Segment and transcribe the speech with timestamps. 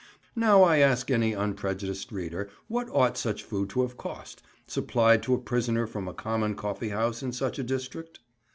[0.35, 5.35] Now I ask any unprejudiced reader what ought such food to have cost, supplied to
[5.35, 8.19] a prisoner from a common coffee house in such a district?